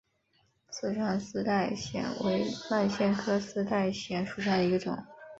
[0.71, 4.97] 四川丝带藓为蔓藓科丝带藓属下的一个种。